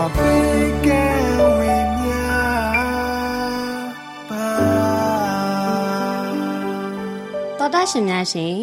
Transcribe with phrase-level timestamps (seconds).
[0.00, 8.56] တော်တာရှင်များရှင်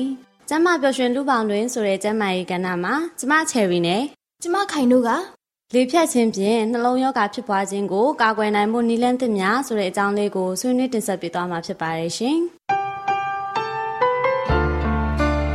[0.50, 4.04] ကျမပျော်ရွှင်လူပေါင်းတွင်ဆိုတဲ့ကျမရဲ့ကဏ္ဍမှာကျမချယ်ရီနဲ့
[4.42, 5.10] ကျမခိုင်တို့က
[5.74, 12.38] လေဖြတ်ခြင်းဖြင့်နှလုံးရောဂါဖြစ်ပွားခြင်းကိုကာကွယ်နိုင်မှုနည်းလမ်းသစ်များဆိုတဲ့အကြောင်းလေးကိုဆွေးနွေးတင်ဆက်ပေးသွားမှာဖြစ်ပါတယ်ရှင်။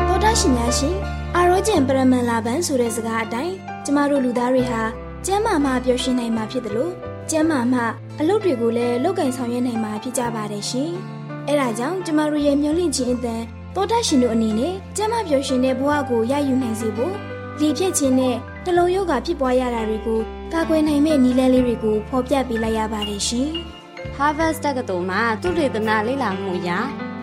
[0.09, 0.97] တော်တာရှင်များရှင်
[1.37, 3.55] အာရောဂျင်ပရမန်လာဘန်ဆိုတဲ့စကားအတိုင်း
[3.85, 4.83] ကျမတို့လူသားတွေဟာ
[5.27, 6.93] ကျမ်းမာမှပျော်ရွှင်နိုင်မှာဖြစ်တယ်လို့
[7.31, 7.81] ကျမ်းမာမှ
[8.21, 10.91] အလုပ်တွေကိုလည်းလုပ်ကင်ဆောင်ရွက်နိုင်မှာဖြစ်ကြပါတယ်ရှင်။
[11.49, 13.43] အဲဒါကြောင့်ကျမတို့ရဲ့မျှဝင့်ခြင်းအတန်
[13.75, 17.15] တောတရှင်တို့အနေနဲ့ကျမ်းမာပျော်ရွှင်တဲ့ဘဝကိုရယူနိုင်စေဖို့
[17.61, 20.21] လေဖြတ်ခြင်းနဲ့နှလုံးရောဂါဖြစ်ပွားရတာတွေကို
[20.53, 23.49] ကာကွယ်နိုင်မဲ့နည်းလမ်းလေးတွေကိုဖော်ပြပေးလိုက်ရပါတယ်ရှင်။
[24.17, 26.71] Harvard တက္ကသိုလ်မှာသူတေသနလေ့လာမှုအရ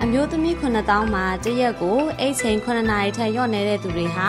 [0.04, 4.28] အမျိုးသမီး9000မှာတရက်ကိုအိတ်ချိန်9နာရီထက်လျော့နေတဲ့သူတွေဟာ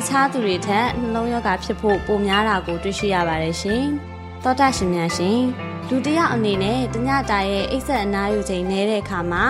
[0.00, 3.84] တခြားသူတွေထက်နှလုံးရောဂါဖြစ်ဖို့ပိုများတာကိုတွေ့ရှိရပါတယ်ရှင်။
[4.44, 5.40] သောတာရှင်များရှင်
[5.88, 9.44] လူတယောက်အနေနဲ့တညတာရဲ့အိပ်ဆက်အနားယူချိန်နေတဲ့အခါမှာ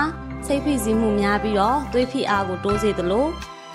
[0.46, 3.26] စိတ်ဖိစီးမှုများပြီးတော့သွေးဖိအားကိုတိုးစေသလို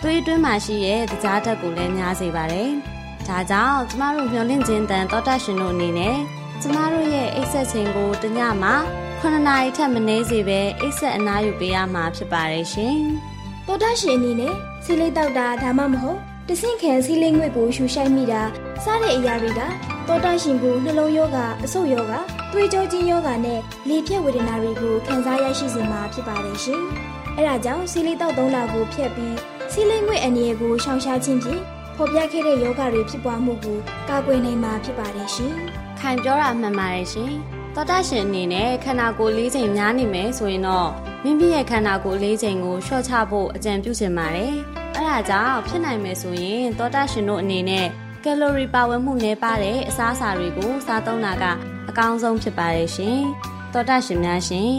[0.02, 2.70] သွေးတွင်းမှာရှိတဲ့တကြားဓာတ်ကိုလည်းများစေပါတယ်။
[3.28, 6.18] ဒါကြောင့်ကျမတို့မျှော်လင့်ခြင်းတန်သောတာရှင်တို့အနေနဲ့
[6.62, 8.76] ကျမတို့ရဲ့အိပ်ဆက်ချိန်ကိုတညမှာ
[9.22, 12.98] 9နာရီထက်မနည်းစေပဲအိပ်ဆက်အနားယူပေးရမှာဖြစ်ပါတယ်ရှင်။
[13.66, 14.54] သောတာရှင်အနေနဲ့
[14.84, 18.42] ဆီလိတောက်တာဒါမှမဟုတ် တဆင့်ခံစီးလိမ့်ငွေကိုရှူရှိုက်မိတာ
[18.84, 19.62] စတဲ့အရာတွေက
[20.08, 22.14] တောတာရှင်ကိုနှလုံးယောဂအဆုတ်ယောဂ
[22.52, 26.82] သွေးကြောချင်းယောဂနဲ့လေပြည့်ဝေဒနာတွေကိုခံစားရရှိစေမှာဖြစ်ပါတယ်ရှင်။
[27.38, 29.38] အဲဒါကြောင့်စီးလိတောက်သုံးလာကိုဖျက်ပြီး
[29.72, 31.62] စီးလိမ့်ငွေအနေကိုရှောင်ရှားခြင်းဖြင့်
[31.96, 33.78] ဖော်ပြခဲ့တဲ့ယောဂတွေဖြစ်ပွားမှုကို
[34.10, 35.54] ကာကွယ်နိုင်မှာဖြစ်ပါတယ်ရှင်။
[36.00, 37.32] ခံပြောတာမှန်ပါတယ်ရှင်။
[37.76, 40.90] သောတာရှင်အနေနဲ့ခန္ဓာကိုယ်လေးချိန်များနေမယ်ဆိုရင်တော့
[41.24, 44.56] မိမိရဲ့ခန္ဓာကိုယ်လေးချိန်ကိုလျှော့ချဖို့အကြံပြုချင်ပါတယ်။
[44.98, 47.88] အဲဒါကြောင့်ဖြစ်နိုင်မယ်ဆိုရင်သောတာရှင်တို့အနေနဲ့
[48.24, 51.46] ကယ်လိုရီပါဝင်မှုနည်းပါးတဲ့အစားအစာတွေကိုစားသုံးတာက
[51.90, 53.20] အကောင်းဆုံးဖြစ်ပါတယ်ရှင်။
[53.74, 54.72] သောတာရှင်များရှင်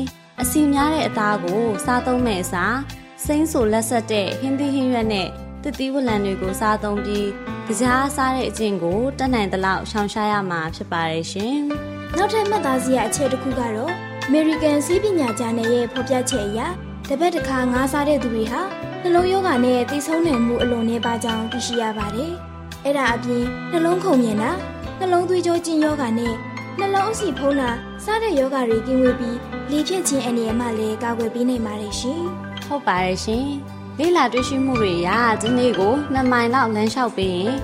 [0.43, 2.77] အစီများတဲ့အသားကိုစားသုံးမဲ့အစား
[3.25, 5.29] စိမ့်ဆူလက်ဆက်တဲ့ဟင်းသီးဟင်းရွက်နဲ့
[5.63, 7.29] တတိဝလံတွေကိုစားသုံးပြီး
[7.81, 11.57] ကြားစားတဲ့အကျင့်ကိုတတ်နိုင်သလောက်ရှောင်ရှားရမှာဖြစ်ပါတယ်ရှင်။
[12.17, 13.93] နောက်ထပ်မှတ်သားစရာအချက်တစ်ခုကတော့
[14.29, 16.61] American စီးပညာဂျာနယ်ရဲ့ဖော်ပြချက်အရ
[17.09, 18.63] တပတ်တစ်ခါငါးစားတဲ့သူတွေဟာ
[19.07, 22.33] နှလုံးရောဂါနဲ့သိဆုံးနိုင်မှုအလွန်နည်းပါးကြောင်းသိရှိရပါတယ်။
[22.85, 24.51] အဲ့ဒါအပြင်နှလုံးခုန်မြင်တာ
[24.99, 26.35] နှလုံးသွေးကြောကျဉ်ယောဂါနဲ့
[26.79, 27.71] နှလုံးအဆီဖုံးတာ
[28.05, 29.39] စတဲ့ယောဂါတွေကင်းဝေးပြီး
[29.71, 32.23] လေဖြတ်ခြင်းအနေနဲ့မှလည်းကာကွယ်ပေးနိုင်ပါတယ်ရှင်။
[32.67, 33.47] ဟုတ်ပါတယ်ရှင်။
[33.99, 35.11] လေ့လာတွေ့ရှိမှုတွေအရ
[35.43, 37.55] ဒီနေ့ကို2မိုင်လောက်လမ်းလျှောက်ပြီးရင်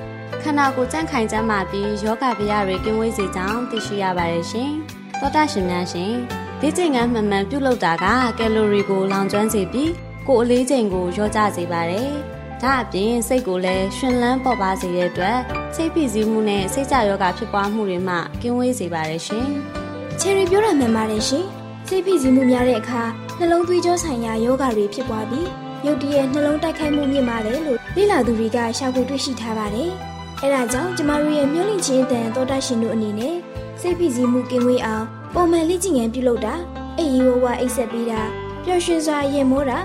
[0.43, 4.71] ခန္ဓာကိုယ်ကြန့်ခိုင်ကြမှာပြီးယောဂဗျာတွေကင်းဝေးစေကြောင်းသိရှိရပါတယ်ရှင်။
[5.21, 6.13] သောတာရှင်များရှင်
[6.61, 8.05] ဒီချိန်ကမှန်မှန်ပြုတ်လောက်တာက
[8.39, 9.91] ကယ်လိုရီကိုလောင်ကျွမ်းစေပြီး
[10.29, 12.11] ကိုယ်အလေးချိန်ကိုလျော့ကျစေပါတယ်။
[12.63, 15.39] ဒါအပြင်စိတ်ကိုလည်းရှင်လန်းပေါ်ပါစေတဲ့အတွက်
[15.75, 19.47] စိတ်ဖိစီးမှုနဲ့စိတ်ကြယောဂဖြစ်ပွားမှုတွေမှကင်းဝေးစေပါတယ်ရှင်။
[20.21, 21.45] ချယ်ရီပြောတာမှန်ပါတယ်ရှင်။
[21.89, 23.03] စိတ်ဖိစီးမှုများတဲ့အခါ
[23.39, 25.49] နှလုံးသွေးကြောဆိုင်ရာယောဂတွေဖြစ်ပွားပြီး
[25.87, 29.91] ရုတ်တရက်နှလုံးတိုက်ခိုက်မှုမြင့်မာတယ်လို့လေ့လာသူတွေကရှာဖွေတွေ့ရှိထားပါတယ်။
[30.43, 33.37] အဲဒါကြောင့်ကျမတို့ရဲ့မျိုးလင့်ချင်းအတန်သောတာရှင်တို့အနေနဲ့
[33.81, 35.05] စိတ်ဖိစီးမှုကင်းဝေးအောင်
[35.35, 36.55] ပုံမှန်လေ့ကျင့်ငန်းပြုလုပ်တာ
[36.99, 38.21] အိပ်ရိုးဝအိပ်ဆက်ပေးတာ
[38.65, 39.79] ပျော်ရွှင်စွာရင်မိုးတာ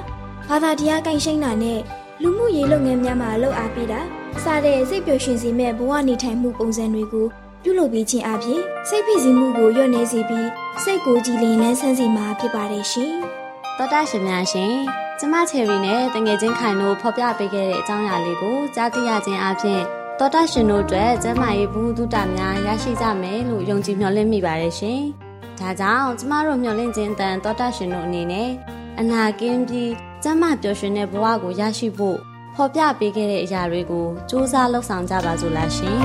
[0.49, 1.79] ဘာသာတရားကိုင်ရှိန်တာနဲ့
[2.21, 3.99] လူမှုရေးလုပ်ငန်းများမှာလှုပ်အားပေးတာ
[4.43, 7.27] စတဲ့စိတ်ပျော်ရွှင်စေမဲ့ဘဝနေထိုင်မှုပုံစံတွေကို
[7.63, 10.49] ပြုလုပ်ပေးခြင်းအပြင်စိတ်ဖိစီးမှုကိုလျော့နေစေပြီး
[10.83, 13.13] စိတ်ကိုကြည်လင်လန်းဆန်းစေမှာဖြစ်ပါတယ်ရှင်။
[13.77, 14.73] သောတာရှင်များရှင်
[15.19, 19.81] ကျမချယ်ရီနဲ့တငယ်ချင်းခိုင်တို့ဖော်ပြပေးခဲ့တဲ့အကြောင်းအရာလေးကိုကြားသိရခြင်းအပြင်
[20.19, 24.99] သောတာရှင်တို့အတွက်ကျမရဲ့ဘူးတုတများရရှိကြမယ်လို့ယုံကြည်မျှော်လင့်မိပါတယ်ရှင်။
[25.59, 28.49] ဒါကြောင့်ကျမတို့မျှော်လင့်ခြင်းတန်သောတာရှင်တို့အနေနဲ့
[28.99, 29.91] အနာကင်းပြီး
[30.23, 32.17] ကျမပျော်ရွှင်တဲ့ဘဝကိုရရှိဖို့
[32.55, 35.99] ဖော်ပြပေးခဲ့တဲ့အရာတွေကိုစူးစမ်းလှုပ်ဆောင်ကြပါစို့လားရှင်။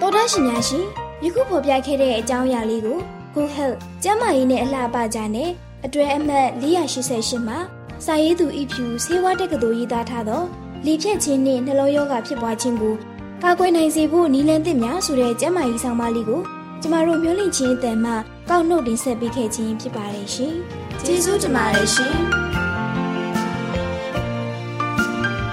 [0.00, 0.84] သောတာရှင်များရှင်
[1.24, 2.98] ယခုဖော်ပြခဲ့တဲ့အကြောင်းအရာလေးကို
[3.34, 5.50] Good Health ကျန်းမာရေးနဲ့အလှပကြတဲ့
[5.84, 7.58] အတွဲအမှတ်488မှာ
[8.04, 10.42] စာရေးသူဤဖြူဆေးဝါးတက္ကသိုလ်ရေးသားထားသော
[10.84, 12.94] လီဖြတ်ခြင်းနှင့်နှလုံးရောဂါဖြစ်ပွားခြင်းကို
[13.42, 16.42] ကာကွယ်နိုင်စေဖို့နည်းလမ်းသစ်များဆိုတဲ့ကျန်းမာရေးဆောင်ပါလေးကို
[16.86, 18.12] ကျမတို့မျိုးလင့်ချင်းအတန်မှ
[18.50, 20.54] ကောက်နှုတ်တင်ဆက်ပေးခဲ့ခြင်းဖြစ်ပါတယ်ရှင်။
[21.04, 22.14] ကျေးဇူးတင်ပါတယ်ရှင်။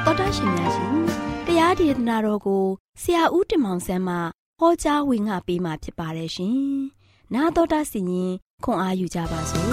[0.06, 0.94] တော်တာရှင်များရှင်
[1.45, 2.66] တရားဒေသနာတော်ကို
[3.01, 4.16] ဆရာဦးတင်မောင်ဆန်းမှ
[4.60, 6.56] ဟောကြားဝင်ငါပေးมาဖြစ်ပါတယ်ရှင်။
[7.33, 8.31] နာတော်တာစီရင်
[8.63, 9.68] ခွန်အားယူကြပါစို့။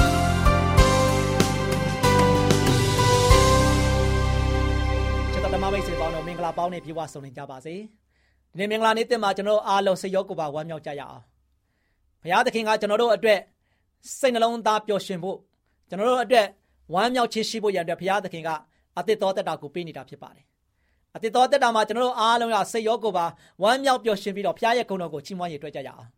[5.54, 11.24] ဓမ္မမိတ်ဆွေပေါင်းတို့မင်္ဂလာပေါင်းနဲ့ပြေဝဆုံနေကြပါစေဒီနေ့မင်္ဂလာနေ့တင်မှာကျွန်တော်အားလုံးစိတ်ရောကိုယ်ပါဝမ်းမြောက်ကြရအောင်
[12.22, 13.40] ဘုရားသခင်ကကျွန်တော်တို့အတွက်
[14.18, 15.38] စိတ်နှလုံးသားပျော်ရွှင်ဖို့
[15.88, 16.46] ကျွန်တော်တို့အတွက်
[16.94, 18.50] ဝမ်းမြောက်ခြင်းရှိဖို့ရန်အတွက်ဘုရားသခင်က
[18.98, 20.44] အသစ်တော်တက်တာကိုပေးနေတာဖြစ်ပါတယ်
[21.16, 23.26] အသစ်တော်တက်တာမှာကျွန်တော်တို့အားလုံးကစိတ်ရောကိုယ်ပါ
[23.62, 26.08] ဝမ်းမြောက်ပျော်ရွှင်ပြီးတော့ဘုရားရဲ့ဂုဏ်တော်ကိုချီးမွမ်းရည်တွေ့ကြရအောင်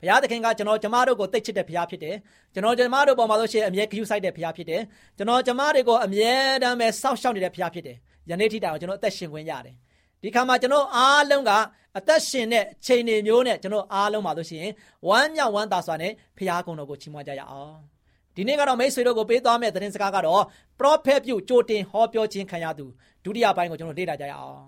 [0.00, 2.16] ဘုရားသခင်ကကျွန်တော်ကျမတို့ကိုသိချစ်တဲ့ဘုရားဖြစ်တယ်
[2.54, 4.82] ကျွန်တော်ကျမတို့ပေါ်မှာလို့ရှိရင်အမြဲဂရုစိုက်တဲ့ဘုရားဖြစ်တယ်
[5.16, 7.96] ကျွန်တော်ကျမတွေကိုအမြဲတမ်းပဲစောင့်ရှောက်နေတဲ့ဘုရားဖြစ်တယ်
[8.30, 9.76] ယနေ့ထိတိုင်အောင်ကျွန်တော်အသက်ရှင်ခွင့်ရတယ်
[10.24, 11.50] ဒီခါမှာကျွန်တော်အားလုံးက
[11.98, 14.72] အသက်ရှင်တဲ့ချိန်နေမျိုးနဲ့ကျွန်တော်အားလုံးပါလို့ရှိရင်
[15.08, 17.76] ဝမ်းမြောက်ဝမ်းသာစွာနဲ့ဖခင်ကုံတော်ကိုချီးမွမ်းကြရအောင်
[18.36, 20.42] ဒီနေ့ကတော့မိတ်ဆွေတို့ကိုပေးသွားမယ့်သတင်းစကားကတော့
[20.80, 22.86] prophet ပြုကြိုတင်ဟောပြောခြင်းခံရသူ
[23.24, 24.62] ဒုတိယပိုင်းကိုကျွန်တော်လေ့လာကြရအောင်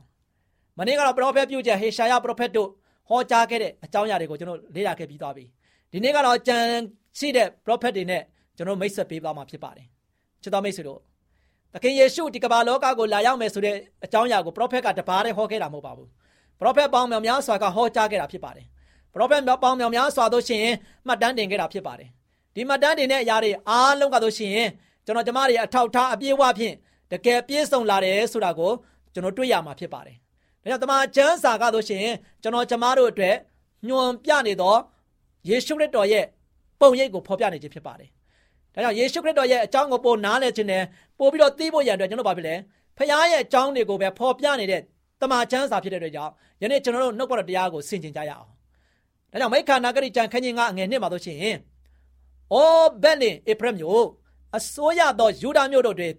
[0.79, 2.69] မနေ့ကတော့ prophet ပြုချက်ဟေရှာယ prophet တို့
[3.09, 5.45] ဟောကြားခဲ့တဲ့အကြောင်းအရာတွေကိုကျွန်တော်လေ့လာခဲ့ပြီးသွားပြီ
[5.93, 6.59] ဒီနေ့ကတော့ကြံ
[7.19, 8.23] ရှိတဲ့ prophet တွေနဲ့
[8.57, 9.87] ကျွန်တော်မိတ်ဆက်ပေးသွားမှာဖြစ်ပါတယ်
[10.43, 11.01] ချစ်တော်မိတ်ဆွေတို့
[11.77, 16.09] သခင်ယေရှုဒီကမ္ဘာလောကကိုလာရောက်မယ်ဆိုတဲ့အကြောင်းအရာကိုပရောဖက်ကတပါးတည်းဟောခဲ့တာမဟုတ်ပါဘူး
[16.61, 18.67] ပရောဖက်ပေါင်းမြောင်များစွာကဟောကြားခဲ့တာဖြစ်ပါတယ်
[19.13, 20.65] ပရောဖက်ပေါင်းမြောင်များစွာတို့ရှင်
[21.07, 22.09] မှတ်တမ်းတင်ခဲ့တာဖြစ်ပါတယ်
[22.55, 24.59] ဒီမှတ်တမ်းတင်တဲ့အရာတွေအားလုံးကတို့ရှင်
[25.05, 26.75] ကျွန်တော်ကျမတွေအထောက်ထားအပြည့်အဝဖြင့်
[27.13, 28.73] တကယ်ပြည့်စုံလာတယ်ဆိုတာကို
[29.13, 30.17] ကျွန်တော်တွေ့ရမှာဖြစ်ပါတယ်
[30.63, 32.07] ဒါကြောင့်တမန်ကျမ်းစာကတို့ရှင်
[32.43, 33.37] ကျွန်တော်ကျမတို့အတွက်
[33.89, 34.77] ညွန်ပြနေသော
[35.49, 36.25] ယေရှုခရစ်တော်ရဲ့
[36.81, 38.11] ပုံရိပ်ကိုဖော်ပြနေခြင်းဖြစ်ပါတယ်
[38.77, 40.83] ဒါကြောင့်ယေရှုခရစ်တော်ရဲ့အကြောင်းကိုပိုနားလည်ခြင်းနဲ့
[41.19, 42.55] ပို့ပြီးတော့သိဖို့ရန်အတွက်ကျွန်တော်ဘာဖြစ်လဲ
[42.97, 44.81] ဖခင်ရဲ့အကြောင်းတွေကိုပဲဖော်ပြနေတဲ့
[45.21, 46.33] တမန်ကျမ်းစာဖြစ်တဲ့အတွက်ကြောင့်
[46.63, 48.47] ယနေ့ကျွန်တော်တို့နှုတ်ပေါ်တရားကိုဆင်ခြင်ကြရအောင်။
[49.33, 51.57] ဒါကြောင့်မိခန္ဓာဂရိကြံခန်းကြီးငါအငယ်နှစ်မှာဆိုရှင်
[52.53, 54.07] အောဘက်လင်ဧဖရမျိုး
[54.57, 56.15] အစိုးရသောယူဒာမျိုးတို့တွင်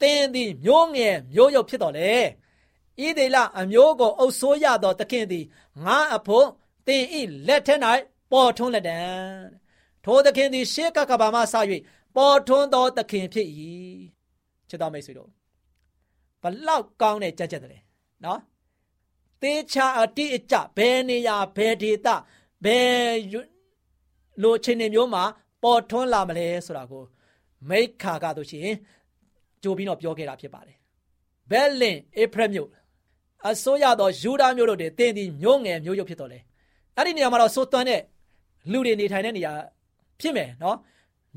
[0.00, 2.10] တင်းသည်မျိုးငယ်မျိုးရုပ်ဖြစ်တော်လေ။
[3.06, 5.44] ဤဒေလအမျိုးကိုအုပ်ဆိုးရသောသခင်သည်
[5.84, 6.46] ငါအဖို့
[6.86, 7.80] တင်းဤလက်ထက်၌
[8.30, 9.00] ပေါ်ထွန်းလက်တံ။
[10.04, 11.54] ထိုသခင်သည်ရှေးကကဘာမှဆ၍
[12.16, 13.48] ပေါ်ထွန်းသောသခင်ဖြစ်၏
[14.68, 15.30] ချစ်တော်မိတ်ဆွေတို့
[16.42, 17.82] ဘလောက်ကောင်းတဲ့ကြက်ကြက်တယ်
[18.24, 18.40] နော်
[19.42, 22.08] သေချာအတိအကျဘယ်နေရာဘယ်ဒေသ
[22.64, 23.12] ဘယ်
[24.42, 25.24] လိုချင်းနေမျိုးမှာ
[25.62, 27.04] ပေါ်ထွန်းလာမလဲဆိုတာကို
[27.68, 28.74] မိခါကတို့ရှင်
[29.62, 30.76] ကြိုပြီးတော့ပြောခဲ့တာဖြစ်ပါတယ်
[31.50, 32.68] ဘဲလင်ဧဖရမြို့
[33.48, 36.38] အစိုးရသောယူဒာမျိုးတို့တည်တင်းဒီမျိုးငယ်မျိုးရုပ်ဖြစ်တော်လဲ
[36.96, 38.00] အဲ့ဒီနေရာမှာတော့စိုးသွမ်းတဲ့
[38.70, 39.52] လူတွေနေထိုင်တဲ့နေရာ
[40.22, 40.76] ဖြစ်မယ်နော်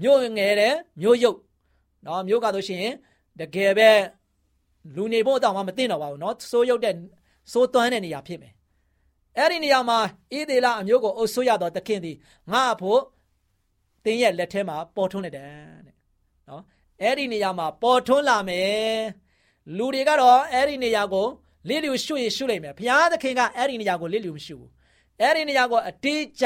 [0.02, 1.40] မြို့ငယ်တယ်မြို့ရုပ်
[2.06, 2.88] နော်မြို့ကဆိုရှင်
[3.40, 3.90] တကယ်ပဲ
[4.96, 6.96] လူနေဖို့တောင်မှမသိတော့ပါဘူးနော်စိုးရုပ်တဲ့
[7.52, 8.54] စိုးသွမ်းတဲ့နေရာဖြစ်မယ်
[9.38, 9.98] အဲ့ဒီနေရာမှာ
[10.34, 12.18] ဣသေလအမျိုးကိုအုပ်ဆိုးရတော့တခင်သည်
[12.52, 13.02] ငါ့ဖို့
[14.06, 15.48] တင်းရဲ့လက်ထဲမှာပေါ်ထွန်းလိုက်တယ်
[15.88, 15.96] တဲ့
[16.50, 16.64] နော်
[17.02, 19.00] အဲ့ဒီနေရာမှာပေါ်ထွန်းလာမယ်
[19.78, 21.28] လူတွေကတော့အဲ့ဒီနေရာကို
[21.70, 24.72] လေးလျူရှုရရှုလိုက်မယ်ဘုရားသခင်ကအဲ့ဒီနေရာကိုလေးလျူမရှုဘူး
[25.22, 26.46] အဲ့ဒီနေရာကိုအတေးချ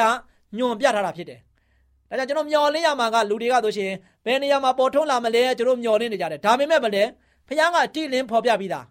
[0.58, 1.39] ညွန်ပြထားတာဖြစ်တယ်
[2.10, 3.92] ဒါကြောင့်ကျွန်တော်မျော်လင့်ရမှာကလူတွေကဆိုရှင်
[4.25, 7.04] ဘယ်နေရာမှာပေါ်ထွန်းလာမလဲကျွန်တော်မျော်လင့်နေကြတယ်ဒါပေမဲ့မလဲ
[7.48, 8.86] ဖခင်ကတိလင်းဖော်ပြပြီးသား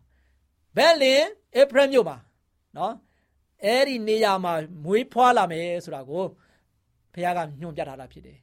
[0.76, 1.22] ဘယ်လင်
[1.60, 2.16] ဧဖရမြို့မှာ
[2.76, 2.94] နော်
[3.64, 4.52] အဲ့ဒီနေရာမှာ
[4.84, 6.24] မွေးဖွားလာမယ်ဆိုတာကို
[7.12, 8.38] ဖခင်ကညွှန်ပြထားတာဖြစ်တယ်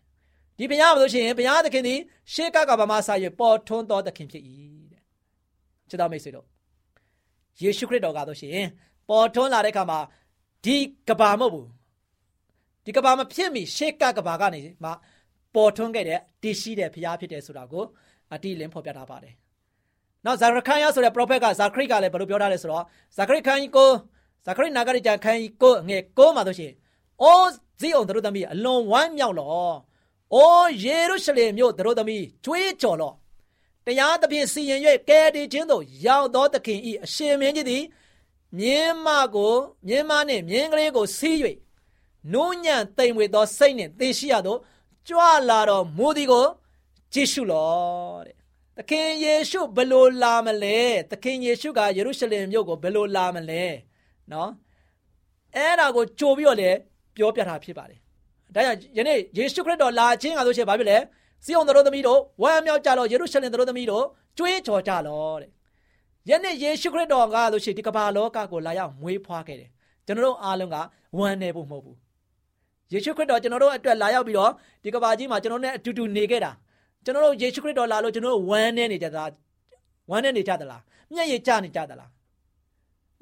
[0.58, 2.00] ဒီဘုရားမလို့ရှိရင်ဘုရားသခင်သည်
[2.34, 4.44] ရှေးကကဘာမဆာရပေါ်ထွန်းတော်သခင်ဖြစ်၏
[4.92, 5.02] တဲ့
[5.90, 6.46] ချစ်တော်မိတ်ဆွေတို့
[7.62, 8.66] ယေရှုခရစ်တော်ကဆိုရှင်
[9.10, 10.00] ပေါ်ထွန်းလာတဲ့အခါမှာ
[10.66, 10.78] ဒီ
[11.08, 11.68] ကဘာမဟုတ်ဘူး
[12.86, 14.92] ဒီကဘာမဖြစ်မီရှေးကကဘာကနေမှ
[15.56, 17.86] ပေါ်ထွန်းခဲ့တဲ့တည်ရှိတဲ့ဘုရားဖြစ်တယ်ဆိုတာကို
[18.34, 19.34] အတိလင်းဖော်ပြထားပါတယ်။
[20.26, 22.84] နောက်ဇာခရခန်ယဆိုတဲ့ prophet ကဇာခရိကလည်းဘယ်လိုပြောထားလဲဆိုတော့
[23.18, 23.92] ဇာခရိခန်ကို
[24.46, 26.72] ဇာခရိနာဂရိကြခန်ကိုငယ်ကိုမှာဆိုရှင်
[27.24, 29.72] အိုးဇီအောင်တို့သမီးအလွန်ဝမ်းမြောက်လော။
[30.36, 33.14] အိုးယေရုရှလင်မြို့တို့သမီးကြွေးကြော်လော။
[33.86, 37.84] တရားသဖြင့်စီရင်၍ကဲတည်ခြင်းသို့ရောက်သောသခင်ဤအရှင်မင်းကြီးသည်
[38.58, 39.56] မြင်းမကို
[39.88, 41.38] မြင်းမနှင့်မြင်းကလေးကိုစီး၍
[42.34, 44.58] နိုးညံ့တိမ်ဝေသောစိတ်နှင့်သင်ရှိရသော
[45.08, 46.46] ကြွလာတော်မူသည်ကို
[47.14, 48.36] ကြည့်ရှုလောတဲ့
[48.78, 50.80] သခင်ယေရှုဘယ်လိုလာမလဲ
[51.12, 53.64] သခင်ယေရှုကယေရုရှလင်မြို့ကိုဘယ်လိုလာမလဲ
[54.32, 54.50] နော်
[55.56, 56.70] အဲ့ဒါကိုကြိုပြီးတော့လေ
[57.16, 58.00] ပြောပြတာဖြစ်ပါတယ်
[58.56, 60.98] ဒါကြောင့်ယနေ့ယေရှုခရစ်တော်လာခြင်းကဆိုရှင်ဘာဖြစ်လဲ
[61.46, 64.06] စီအောင်တော်သမီးတို့ဝမ်းမြောက်ကြလောယေရုရှလင်တော်သမီးတို့
[64.38, 65.50] ကြွေးကြော်ကြလောတဲ့
[66.30, 69.70] ယနေ့ယေရှုခရစ်တော်ကဆိုရှင်ဒီကမ္ဘာလောကကိုလာရောက်မွေးဖွားခဲ့တယ်
[70.06, 70.76] ကျွန်တော်တို့အားလုံးက
[71.18, 71.98] ဝမ်းနေဖို့မဟုတ်ဘူး
[72.94, 74.52] ယေရှုခရစ်တော်ကျွန်တော်တို့အတွက်လာရောက်ပြီးတော့
[74.84, 76.52] ဒီကမ္ဘာကြီးမှာကျွန်တော်နဲ့အတူတူနေခဲ့တာ
[77.04, 79.24] ကျွန်တော်တို့ယေရှုခရစ်တော်လာလို့ကျွန်တော်တို့ဝမ်းနေနေကြတာ
[80.10, 80.82] ဝမ်းနေနေကြသလား
[81.14, 82.10] မျက်ရည်ကျနေကြသလား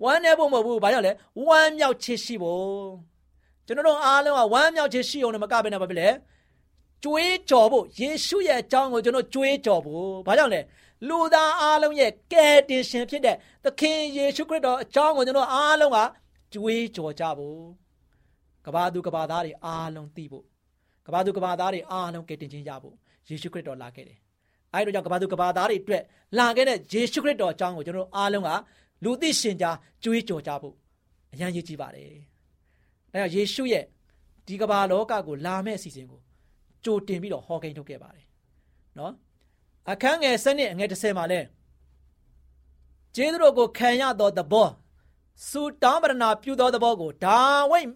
[0.04, 1.12] ဝမ်းနေဖို့မဟုတ်ဘူးဘာကြောင့်လဲ
[1.48, 2.88] ဝမ်းမြောက်ချစ်ရှိဖို့
[3.66, 6.10] ကျွန်တော်တို့အားလုံးကဝမ်းမြောက်ချစ်ရှိအောင်လည်းမကဘဲနဲ့ဘာဖြစ်လဲ
[7.04, 10.62] ကြွေးကြော်ဖို့ယေရှုရဲ့အကြောင်းကိုကျွန်တော်ကြွေးကြော်ဖို့ဘာကြောင့်လဲ
[11.08, 15.98] လူသားအားလုံးရဲ့ကယ်တင်ရှင်ဖြစ်တဲ့သခင်ယေရှုခရစ်တော်အကြောင်းကိုကျွန်တော်အားလုံးက
[16.54, 17.83] ကြွေးကြော်ကြဖို့
[18.66, 20.46] ကဘာသူကဘာသားတွေအားလုံးသိဖို့
[21.06, 22.96] ကဘာသူကဘာသားတွေအားလုံးကယ်တင်ခြင်းရဖို့
[23.28, 24.18] ယေရှုခရစ်တော်လာခဲ့တယ်။
[24.74, 26.04] အဲဒီတော့ကြောင့်ကဘာသူကဘာသားတွေအတွက်
[26.38, 28.50] လာခဲ့တဲ့ယေရှုခရစ်တော်အကြောင်းကိုကျွန်တော်အားလုံးက
[29.04, 30.76] လူသိရှင်ကြားကြွေးကြော်ကြဖို့
[31.34, 32.08] အရန်ရည်ကြည့်ပါတယ်။
[33.12, 33.84] ဒါကြောင့်ယေရှုရဲ့
[34.48, 36.20] ဒီကဘာလောကကိုလာမဲ့အစီအစဉ်ကို
[36.84, 38.26] ကြိုတင်ပြီးတော့ဟောကိန်းထုတ်ခဲ့ပါတယ်။
[38.98, 39.14] နော်
[39.92, 41.40] အခန်းငယ်စနစ်အငယ်30မှာလဲ
[43.16, 44.70] ကျေးဇူးတော်ကိုခံရသောသဘော
[45.48, 47.40] စူတောင်းပရဏပြုသောသဘောကိုဒါ
[47.72, 47.88] ဝိတ်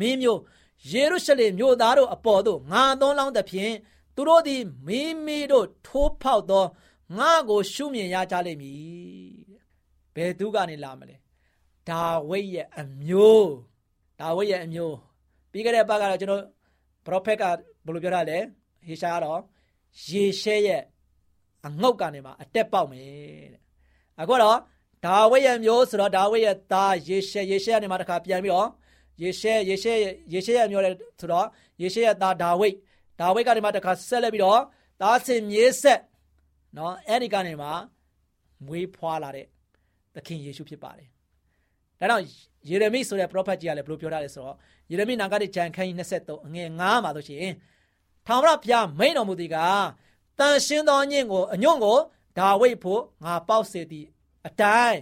[0.00, 0.40] မင်းမျိုး
[0.90, 3.74] ယေရုရှလင်မြို့သားတို့အပေါ်သို့ငါသွန်းလောင်းသဖြင့်
[4.14, 6.64] သူတို့သည်မိမိတို့ထိုးဖောက်သော
[7.18, 9.44] ငါကိုရှုမြင်ရကြလိမ့်မည်
[10.14, 11.16] ဘယ်သူကနေလာမလဲ
[11.88, 13.50] ဒါဝိတ်ရဲ့အမျိုး
[14.20, 14.96] ဒါဝိတ်ရဲ့အမျိုး
[15.50, 16.42] ပြီးခဲ့တဲ့ပတ်ကတော့ကျွန်တော်
[17.04, 18.38] ပရောဖက်ကဘယ်လိုပြောတာလဲ
[18.86, 19.40] ဟေရှာကတော့
[20.08, 20.82] ယေရှဲရဲ့
[21.66, 23.60] အငုတ်ကနေမှအတက်ပေါက်မယ်တဲ့
[24.20, 24.58] အခုတော့
[25.06, 28.68] ဒါဝိရဲ့မျိုးဆိုတော့ဒါဝိရဲ့သားယေရှဲယေရှဲကနေမှတစ်ခါပြန်ပြီးတော့
[29.22, 29.94] ယေရှဲယေရှဲ
[30.32, 30.90] ယေရှဲရဲ့မျိုးလေ
[31.20, 31.46] ဆိုတော့
[31.82, 32.68] ယေရှဲရဲ့သားဒါဝိ
[33.20, 34.60] ဒါဝိကနေမှတစ်ခါဆက်လက်ပြီးတော့
[35.00, 36.00] သားစင်မြေးဆက်
[36.76, 37.68] နော်အဲ့ဒီကနေမှ
[38.66, 39.46] မွေးဖွားလာတဲ့
[40.14, 41.08] သခင်ယေရှုဖြစ်ပါတယ်
[42.00, 42.22] ဒါတော့
[42.70, 44.56] ယေရမိဆိုတဲ့ prophet ကြီးကလည်းဘယ်လိုပြောထားလဲဆိုတော့
[44.90, 47.54] ယေရမိနာဂတိဂျန်ခန်းကြီး23အငယ်9မှာဆိုရှင်
[48.26, 49.56] ထာဝရဘုရားမိန်တော်မူသည်က
[50.38, 51.98] တန်ရှင်းသောညင့်ကိုအညွန့်ကို
[52.38, 54.06] ဒါဝိဒ်ဖို့ငါပေါက်စေသည်
[54.46, 54.98] အတိုင်း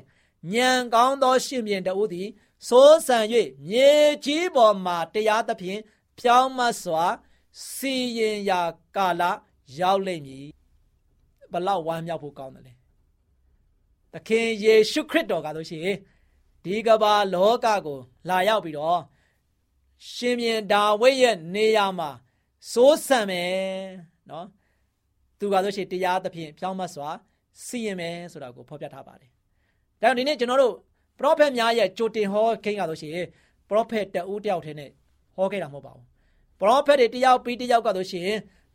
[0.53, 2.29] ညံကောင်းသောရှင်ပြန်တဦးသည်
[2.69, 3.19] စိုးစံ၍
[3.69, 3.91] မြေ
[4.25, 5.81] ကြီးပေါ်မှတရားသဖြင့်
[6.19, 7.05] ဖြောင်းမစွာ
[7.73, 8.63] စီရင်ရာ
[8.97, 9.23] ကာလ
[9.79, 10.47] ရောက်လိမ့်မည်
[11.53, 12.73] ဘလောက်ဝမ်းမြောက်ဖို့ကောင်းတယ်လေ
[14.13, 15.97] သခင်ယေရှုခရစ်တော်ကဆိုရှင်
[16.65, 19.01] ဒီကဘာလောကကို လာရောက်ပြီးတော့
[20.13, 22.11] ရှင်ပြန်ဒါဝိဒ်ရဲ့နေရာမှာ
[22.73, 23.53] စိုးစံမယ်
[24.31, 24.47] နော်
[25.39, 27.11] သူကဆိုရှင်တရားသဖြင့်ဖြောင်းမစွာ
[27.65, 29.31] စီရင်မယ်ဆိုတာကိုဖော်ပြထားပါတယ်။
[30.03, 30.92] ဒါကြောင့်ဒီနေ့ကျွန်တော်တို့ပ
[31.25, 33.27] ရောဖက်များရဲ့ကြိုတင်ဟောခိန်းကဆိုရှင်
[33.69, 34.91] ပရောဖက်တဦးတယောက်တည်းနဲ့
[35.37, 36.05] ဟောခဲ့တာမဟုတ်ပါဘူး။
[36.61, 38.29] ပရောဖက်တွေတယောက်ပြီးတယောက်ကဆိုရှင်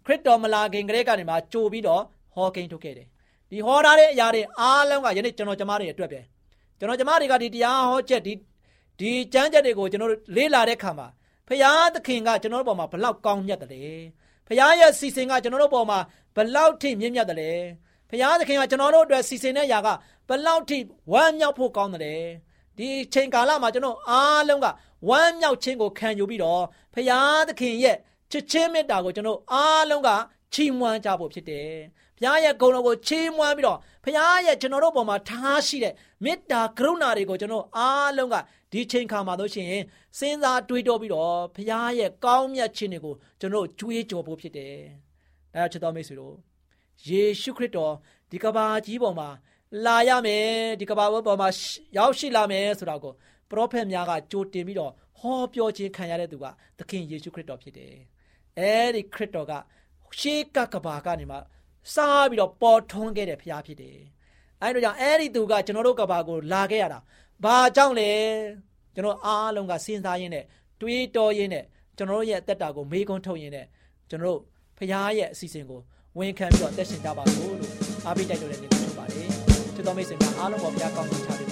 [0.06, 3.08] ခရစ်တော်မလာခင်ကလေးကနေမှကြိုပြီးတော့ဟောကိန်းထုတ်ခဲ့တယ်။
[3.52, 6.20] ဒီဟောထားတဲ့အရာတွေအားလုံးကယနေ့ကျွန်တော်ကျမတွေအတွက်ပဲ။
[6.80, 8.34] ကျွန်တော်ကျမတွေကဒီတရားဟောချက်ဒီ
[9.00, 11.08] ဒီကျမ်းချက်တွေကိုကျွန်တော်တို့လေ့လာတဲ့အခါမှာ
[11.48, 14.00] ဖရာသခင်ကကျွန်တော်တို့ပေါ်မှာဘလောက်ကောင်းမြတ်တယ်။
[14.48, 16.00] ဖရာရဲ့စီစဉ်ကကျွန်တော်တို့ပေါ်မှာ
[16.36, 17.60] ဘလောက်ထိမြင့်မြတ်တယ်။
[18.10, 19.88] ဖရာသခင်ကကျွန်တော်တို့အတွက်စီစဉ်တဲ့ຢာက
[20.28, 20.78] ဘလောက်ထိ
[21.12, 22.24] ဝမ်းမြောက်ဖို့ကောင်းတယ်။
[22.78, 24.68] ဒီချိန်ကာလမှာကျွန်တော်အားလုံးက
[25.10, 27.98] ဝမ်းမြောက်ခြင်းကိုခံယူပြီးတော့ဖရာသခင်ရဲ့
[28.32, 30.10] ချစ်ချင်းမေတ္တာကိုကျွန်တော်အားလုံးက
[30.54, 31.72] ချီးမွမ်းကြဖို့ဖြစ်တယ်။
[32.18, 38.36] ဘုရားရဲ့ဂုဏ်တော်ကိုချီးမွမ်းပြီးတော့ဘုရားရဲ့ကျွန်တော်တို့ပေါ်မှာထားရှိတဲ့မေတ္တာကရုဏာတွေကိုကျွန်တော်အားလုံးက
[38.72, 39.68] ဒီချိန်ခါမှာတို့ရှင်
[40.20, 44.76] စဉ်းစားတွေးတောပြီးတော့ဘုရားရဲ့ကောင်းမြတ်ခြင်းတွေကိုကျွန်တော်ကြွေးကြော်ဖို့ဖြစ်တယ်။
[45.54, 46.47] ဒါကြောင့်ချစ်တော်မိတ်ဆွေတို့
[47.06, 47.94] ယေရှုခရစ်တော်
[48.32, 49.30] ဒီကဘာကြီးပေါ်မှာ
[49.86, 50.48] လာရမယ်
[50.80, 51.50] ဒီကဘာပေါ်မှာ
[51.98, 53.14] ရောက်ရှိလာမယ်ဆိုတာကို
[53.50, 56.46] ပရောဖက်များကကြိုတင်ပြီးတော့ဟောပြောခြင်းခံရတဲ့သူက
[56.78, 57.94] သခင်ယေရှုခရစ်တော်ဖြစ်တယ်။
[58.60, 59.54] အဲဒီခရစ်တော်က
[60.20, 61.38] ရှေးကကဘာကနေမှ
[61.94, 63.98] စားပြီးတော့ပေါ်ထွန်းခဲ့တဲ့ဖရားဖြစ်တယ်။
[64.62, 67.00] အဲဒီတော့ကြောင့်အဲဒီသူကကျွန်တော်တို့ကဘာကိုလာခဲ့ရတာ။
[67.44, 68.12] ဘာကြောင့်လဲ။
[68.96, 70.46] ကျွန်တော်အားလုံးကစဉ်းစားရင်းနဲ့
[70.82, 71.66] တွေးတောရင်းနဲ့
[71.98, 73.66] ကျွန်တော်တို့ရဲ့အသက်တာကိုမေးခွန်းထုတ်ရင်းနဲ့
[74.10, 74.42] ကျွန်တော်တို့
[74.78, 75.82] ဖရားရဲ့အစီအစဉ်ကို
[76.20, 77.56] ဝန်ခံပြီးတော့တက်ရှင်ကြပါလို့
[78.06, 79.28] အားပေးတိုက်တော်တဲ့နေ့ဖြစ်ပါတယ်။
[79.76, 81.47] ချစ်တော်မိတ်ဆွေများအားလုံးပေါ်ဘုရားကောင်းချီးချပေး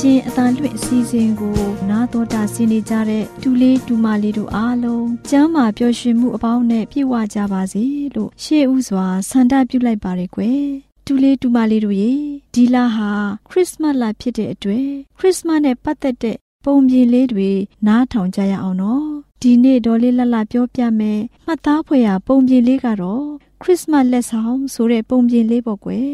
[0.00, 1.56] ပါစေ။မျော်လင့်ခြင်းအတန်လွင့်အစီအစဉ်ကို
[1.90, 7.84] နာတော်တာဆင်းနေကြတဲ့ဒူလေးဒူမလေးတို့အားလုံးကျမ်းမာပျော်ရွှင်မှုအပေါင်းနဲ့ပြည့်ဝကြပါစေ
[8.14, 10.64] လို့ရှေးဥစွာဆန္ဒပြုလိုက်ပါရယ်ကွယ်
[11.06, 12.12] ဒူလေးဒူမလေးတို့ရေ
[12.54, 13.10] ဒီလာဟာ
[13.48, 17.50] ခရစ်စမတ်လဖြစ်တဲ့အတွက်ခရစ်စမတ်နဲ့ပတ်သက်တဲ့ပုံပြင်လေးတွေ
[17.86, 19.06] နားထောင်ကြရအောင်နော်
[19.42, 23.26] ဒီနေ့ဒေါ်လေးလှလှပြောပြမယ်မှတ်သားဖွယ်ရာပုံပြင်လေးကတော့
[23.62, 26.12] ခရစ်စမတ်လက်ဆောင်ဆိုတဲ့ပုံပြင်လေးပေါ့ကွယ်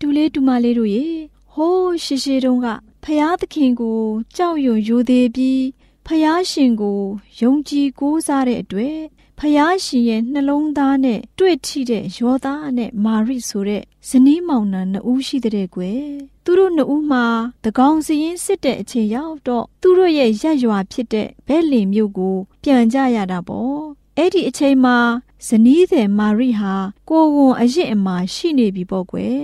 [0.00, 1.06] ဒူလေးဒူမလေးတို့ရေ
[1.52, 2.68] ဟိုးရှိရှိတုန်းက
[3.04, 4.00] ဖျားသခင်ကို
[4.36, 5.64] ကြောက်ရွံ့ရိုသေပြီး
[6.06, 7.00] ဖျားရှင်ကို
[7.40, 8.98] ယုံကြည်ကိုးစားတဲ့အတွက်
[9.38, 16.04] ဖျားရှင်ရဲ့နှလုံးသားနဲ့တွေ့ထိတဲ့ယောသားနဲ့မာရိဆိုတဲ့ဇနီးမောင်နှံနှစ်ဦးရှိတဲ့ကွယ်
[16.44, 17.24] သူတို့နှစ်ဦးမှာ
[17.64, 23.80] တကောင်စရင်စစ်တဲ့အချိန်ရောက်တော့သူတို့ရဲ့ရက်ရွာဖြစ်တဲ့ဘဲလင်မြို့ကို ပြန်ကြရတာပေါ့
[24.16, 24.98] အဲ့ဒီအချိန်မှာ
[25.46, 26.74] ဇနီးတဲ့မာရိဟာ
[27.08, 29.42] ကိုဝန်အရင်အမှာရှိနေပြီပေါ့ကွယ်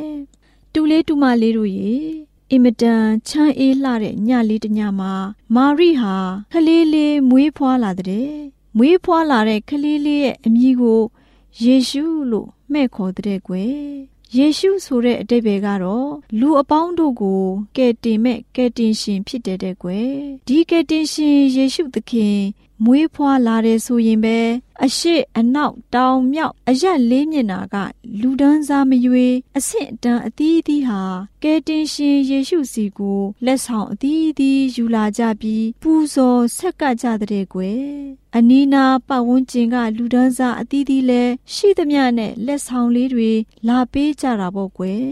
[0.73, 1.95] တူလေးတူမလေးတို့ရေ
[2.51, 5.13] အင်မတန်ချမ်းအေးလှတဲ့ညလေးတညမှာ
[5.55, 6.17] မာရိဟာ
[6.53, 8.31] ခလေးလေးမွေးဖွားလာတဲ့
[8.77, 11.03] မွေးဖွားလာတဲ့ခလေးလေးရဲ့အမည်ကို
[11.63, 13.75] ယေရှုလို့မှဲ့ခေါ်တဲ့ကွယ်
[14.37, 17.43] ယေရှုဆိုတဲ့အတိတ်ပဲကတော့လူအပေါင်းတို့ကို
[17.77, 20.11] ကယ်တင်မဲ့ကယ်တင်ရှင်ဖြစ်တဲ့တဲ့ကွယ်
[20.49, 22.39] ဒီကယ်တင်ရှင်ယေရှုသခင်
[22.85, 24.39] မွေးဖွားလာတယ်ဆိုရင်ပဲ
[24.85, 27.77] အရှိအနောက်တောင်မြောက်အရက်လေးမျက်နာက
[28.21, 31.03] လူဒန်းစားမရွေအဆင့်အတန်းအသီးသီးဟာ
[31.43, 37.85] ကယ်တင်ရှင်ယေရှုစီကိုလက်ဆောင်အသီးသီးယူလာကြပြီး ပူဇော်ဆက်ကပ်ကြတဲ့ကွယ်
[38.37, 41.23] အနီးနာပတ်ဝန်းကျင်က လူဒန်းစားအသီးသီးလဲ
[41.55, 43.31] ရှိသမျှနဲ့လက်ဆောင်လေးတွေ
[43.69, 45.09] လာပေးကြတာပေါ့ကွယ်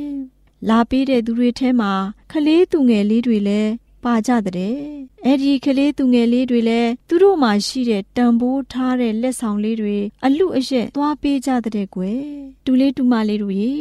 [0.69, 1.93] လာပေးတဲ့သူတွေထဲမှာ
[2.31, 3.73] ခလေးသူငယ်လေးတွေလည်း
[4.05, 4.77] ပါကြတဲ့
[5.25, 12.23] အဲ့ဒီကလေးသူငယ်လေးတွေလည်းသူတို့မှာရှိတဲ့တံပိုးထားတဲ့လက်ဆောင်လေးတွေအလူအရက်သွားပေးကြတဲ့ကွယ်
[12.65, 13.73] တူလေးတူမလေးတို့ရေ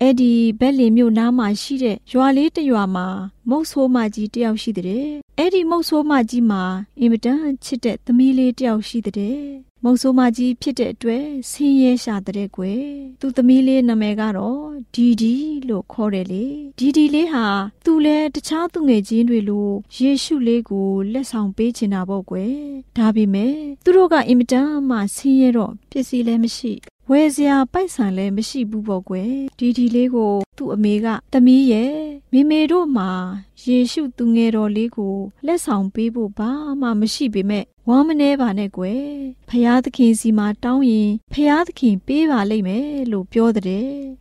[0.00, 3.06] အဲ့ဒီဘက်လင်မြို့နားမှာရှိတဲ့ရွာလေးတစ်ရွာမှာ
[3.48, 5.06] မုတ်ဆိုးမကြီးတယောက်ရှိတဲ့
[5.38, 6.62] အဲ့ဒီမုတ်ဆိုးမကြီးမှာ
[7.00, 9.38] အင်မတန်ချစ်တဲ့သမီးလေးတယောက်ရှိတဲ့
[9.84, 12.84] မုတ်ဆိုးမကြီးဖြစ်တဲ့အတွက်ဆင်းရဲရှာတဲ့ကွယ်
[13.20, 14.62] သူသမီးလေးနာမည်ကတော့
[14.94, 15.34] ဒီဒီ
[15.68, 16.44] လို့ခေါ်တယ်လေ
[16.78, 17.46] ဒီဒီလေးဟာ
[17.84, 22.54] သူလဲတခြားသူငယ်ချင်းတွေလိုယေရှုလေးကိုလက်ဆောင်ပေးချင်တာပေါ့ကွယ်
[22.96, 26.72] ဒါပေမဲ့သူတို့ကအင်မတန်မှဆင်းရဲတော့ပစ္စည်းလည်းမရှိ
[27.10, 31.94] ဝယ်စရာပိုက်ဆံလည်းမရှိဘူးပေါ့ကွယ်ဒီဒီလေးကို သူ့အမေကသမီးရဲ့
[32.32, 33.10] မိမေတို့မှာ
[33.64, 35.14] ယေရှုသူငယ်တော်လေးကို
[35.46, 39.04] လက်ဆောင်ပေးဖို့ဘာမှမရှိပေမဲ့ဝမ်းမနှဲပါနဲ့ကွယ်
[39.48, 43.66] ဖယားသခင်စီမှာတောင်းရင်ဖယားသခင်ပေးပါလိမ့်မယ်လို့ပြောတဲ့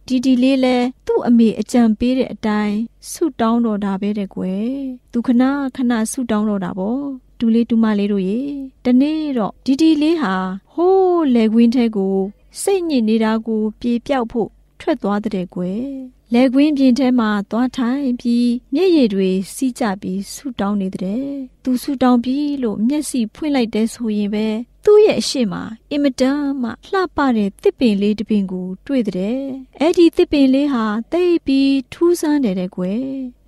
[0.08, 2.78] ဒီဒီလေးလဲသူ့အမေအကြံပေးတဲ့အတိုင်း
[3.12, 4.70] ဆုတောင်းတော်တာပဲတဲ့ကွယ်
[5.12, 5.44] သူခဏ
[5.76, 7.04] ခဏဆုတောင်းတော်တာပေါ့
[7.40, 8.42] တူလေးတူမလေးတို့ရေ
[8.86, 10.36] တနေ့တော့ဒီဒီလေးဟာ
[10.74, 12.16] ဟိုးလေကွင်းထဲကို
[12.60, 15.86] စိတ်ညစ်နေတာကိုပြေပြောက်ဖို့ထွက်သွားတဲ့ကွယ်
[16.34, 21.26] လက်ကွင်းပြင်ထဲမှာသွားထိုင်ပြီးမျက်ရည်တွေစီးကြပြီးဆူတောင်းနေတဲ့
[21.64, 24.48] သူဆူတောင်းပြီးလို့မျက်စိဖွင့်လိုက်တဲ့ဆိုရင်ပဲ
[24.86, 25.54] သူ့ရဲ့အရှိမ
[25.92, 29.40] အင်မတန်မှလှပတဲ့တစ်ပင်လေးတစ်ပင်ကိုတွေ့တဲ့
[29.80, 33.04] အဲ့ဒီတစ်ပင်လေးဟာတိတ်ပြီးထူးဆန်းတယ်တဲ့ကွယ်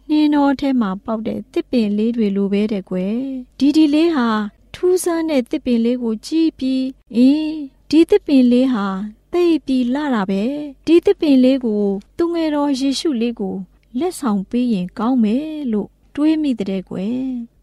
[0.09, 3.17] နှင်းတော်ထဲမှာပေါက်တဲ့တစ်ပင်လေးတွေလိုပဲတဲ့ကွယ်
[3.59, 4.29] ဒီဒီလေးဟာ
[4.75, 6.83] ထူးဆန်းတဲ့တစ်ပင်လေးကိုကြည့်ပြီး
[7.15, 7.53] အင်း
[7.95, 8.87] ဒီသစ်ပင်လေးဟာ
[9.33, 10.43] သိပ်ပြီးလာတာပဲ
[10.85, 11.83] ဒီသစ်ပင်လေးကို
[12.17, 13.55] သူငယ်တော်ယေရှုလေးကို
[13.99, 17.17] လက်ဆောင်ပေးရင်ကောင်းမယ်လို့တွေးမိတဲ့ကွယ်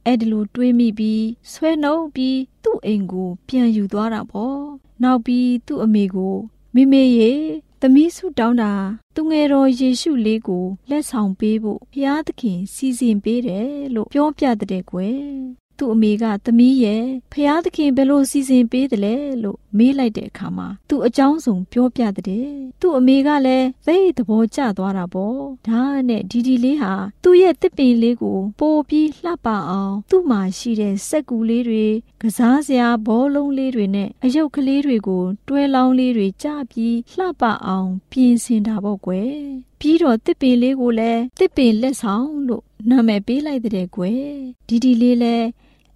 [0.05, 4.59] အဲ့ဒီလိုတွေးမိပြီးဆွဲနှုတ်ပြီးသူ့အိမ်ကို ပြန်ယူသွားတာပေါ့
[5.03, 6.37] နောက်ပြီးသူ့အမေကို
[6.75, 7.33] မိမေရေ
[7.81, 8.73] သမီးစုတောင်းတာ
[9.15, 22.47] သူငယ်တော်ယေရှုလေးကိုလက်ဆောင်ပေးဖို့ဘုရားသခင်စီစဉ်ပေးတယ်လို့ပြောပြတဲ့ကွယ် သူ့အမေကသမီးရဲ့ဖျားသခင်ဘယ်လိုစီစဉ်ပေးတယ်လဲလို့မေးလိုက်တဲ့အခါမှာသူ့အကြောင်းစုံပြောပြတဲ့
[22.81, 25.39] သူ့အမေကလည်းသိသဘောကျသွားတာပေါ့
[25.69, 26.93] ဒါနဲ့ဒီဒီလေးဟာ
[27.25, 31.87] သူ့ရဲ့တစ်ပင်လေးကိုပိုပြီးလှပအောင်သူ့မှာရှိတဲ့စက်ကူလေးတွေ
[32.23, 39.35] ကစားစရာဘောလုံးလေးတွေနဲ့အယုတ်ကလေးတွေကိုတွဲလောင်းလေးတွေကြပြီးလှပအောင်ပြင်ဆင်တာပေါ့ကွယ်
[39.81, 44.25] ပြီးတော့တစ်ပင်လေးကိုလည်းတစ်ပင်လက်ဆောင်လို့နာမည်ပေးလိုက်တဲ့ကွယ်
[44.69, 45.47] ဒီဒီလေးလည်း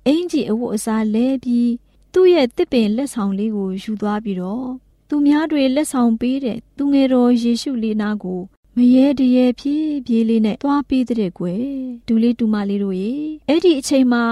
[0.06, 1.70] အင်ကြီးအဝတ်အစားလဲပြီး
[2.12, 4.68] သူ့ရဲ့တစ်ပင်လက်ဆောင်လေးကိုယူသွားပြီးတော့
[5.08, 8.40] သူများတွေလက်ဆောင်ပေးတဲ့သူငယ်တော်ယေရှုလေးနာကို
[8.76, 11.64] မရဲတရဲဖြည်းဖြည်းလေးနဲ့သွားပေးတဲ့ကွယ်
[12.06, 13.12] ဒူလေးဒူမလေးတို့ရေ
[13.48, 14.24] အဲ့ဒီအချိန်မှာ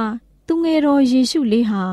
[0.46, 1.84] သူငယ်တော်ယေရှုလေးဟာ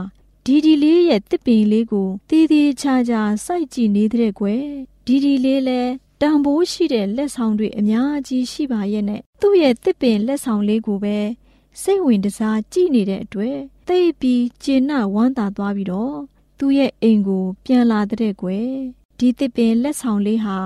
[0.46, 4.64] ဒီဒီလေးရဲ့တစ်ပင်လေးကိုတည်တည်ချာချာစိုက်ကြည့်နေတဲ့ကွယ်
[5.06, 11.18] ဒီဒီလေးလည်းတံပိုးရှိတဲ့လက်ဆောင်တွေအများကြီးရှိပါရဲ့နဲ့သူ့ရဲ့တစ်ပင်လက်ဆောင်လေးကိုပဲ
[11.82, 16.18] စိတ်ဝင်တစားကြည့်နေတဲ့အတွက်သိပြီးကျေနပ်ဝမ်းသာသွားပြီးတော့
[16.58, 18.70] သူ့ရဲ့အိမ်ကို ပြန်လာတဲ့ကွယ်
[19.18, 20.58] ဒီတစ်ပင်လက်ဆောင်လေးဟာ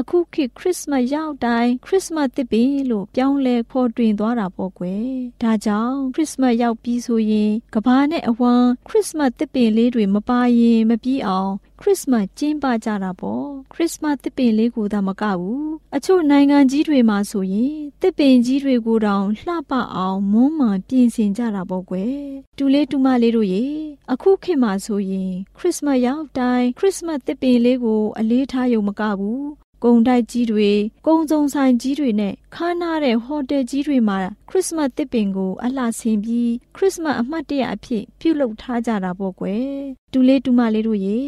[0.00, 5.08] အအခုခေတ်ခရစ်စမတ်ရောက်တိုင်းခရစ်စမတ်သစ်ပင်လို့ပြောင်းလဲဖော်တွင်သွားတာပေါ့ကွယ်
[5.42, 22.20] ဒါကြောင့်ခရစ်စမတ်ရောက်ပြီးဆိုရင်ကဘာနဲ့အဝမ်းခရစ်စမတ်သစ်ပင်လေးတွေမပါရင်မပြီးအောင်ခရစ်စမတ်ကျင်းပကြတာပေါ့ခရစ်စမတ်သစ်ပင်လေးကိုသာမကဘူးအချို့နိုင်ငံကြီးတွေမှာဆိုရင်သစ်ပင်ကြီးတွေကိုတောင်လှပအောင်မွမ်းမံပြင်ဆင်ကြတာပေါ့ကွယ်
[22.58, 23.64] တူလေးတူမလေးတို့ရေ
[24.12, 30.70] အခုခေတ်မှာဆိုရင်ခရစ်စမတ်ရောက်တိုင်းခရစ်စမတ်သစ်ပင်လေးကိုအလေးထားရုံမကဘူး ကုံတိုက်ကြီးတွေ
[31.06, 39.66] ကုံစုံဆိုင်ကြီးတွေနဲ့ခါနာတဲ့ဟိုတယ်ကြီးတွေမှာခရစ်စမတ်တစ်ပင်ကိုအလှဆင်ပြီးခရစ်စမတ်အမှတ်တရအဖြစ်ပြုလုပ်ထားကြတာပေါ့ကွယ်
[40.12, 41.18] တူလေးတူမလေးတို့ရေ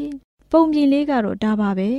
[0.54, 1.90] ပုံပြင်လေးကတော့ဒါပါပဲ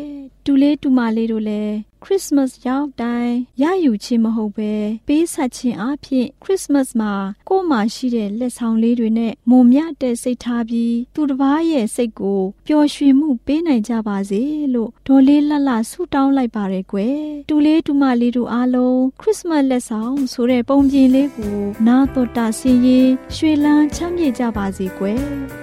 [0.46, 4.74] တူလေးတူမလေးတို့လည်းခရစ်စမတ်ရောက်တိုင်းရယူခြင်းမဟုတ်ပဲ
[5.08, 7.14] ပေးဆက်ခြင်းအဖြစ်ခရစ်စမတ်မှာ
[7.50, 14.42] ကိုယ်မှာရှိတဲ့လက်ဆောင်လေးတွေနဲ့မုံမြတဲ့စိတ်ထားပြီးသူတစ်ပါးရဲ့စိတ်ကိုပျော်ရွှင်မှုပေးနိုင်ကြပါစေ
[14.74, 25.63] လို့ဒေါ်လေးလှလှဆုတောင်းလိုက်ပါရယ်ကွယ်တူလေးတူမလေးတို့အားလုံးခရစ်စမတ်လက်ဆောင်ဆိုတဲ့ပုံပြင်လေးကိုနာတော်တာဆင်းရင်ရွှေလန်းချမ်းမြေ့ကြပါစေကွယ်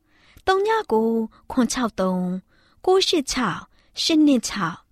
[0.47, 2.41] 39ခွန်63
[2.85, 4.91] 986 126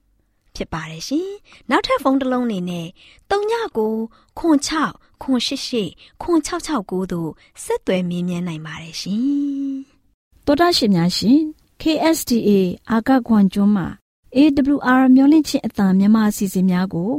[0.56, 1.30] ဖြစ်ပါတယ်ရှင်။
[1.70, 2.88] နောက်ထပ်ဖုန်းတစ်လုံးနေနဲ့
[3.30, 7.30] 39ခွန်6ခွန်88ခွန်669တို့
[7.64, 9.74] ဆက်သွယ်မြင်းမြန်းနိုင်ပါတယ်ရှင်။
[10.46, 11.40] တော်တာရှင်များရှင်
[11.82, 12.50] KSTA
[12.92, 13.88] အာကခွန်ကျွန်းမှာ
[14.36, 17.12] AWR မျိုးလင့်ချင်းအတံမြန်မာအစီအစဉ်များကို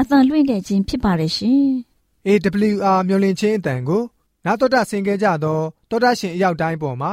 [0.00, 1.64] အတံလွှင့်ခဲ့ခြင်းဖြစ်ပါတယ်ရှင်။
[2.26, 4.02] AWR မျိုးလင့်ချင်းအတံကို
[4.44, 7.12] နာတော်တာဆင် gay ကြတော့တော်တာရှင်အရောက်တိုင်းပေါ်မှာ